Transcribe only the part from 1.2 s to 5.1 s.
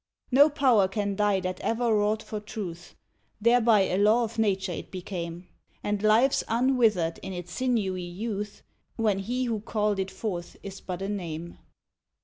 that ever wrought for Truth; Thereby a law of Nature it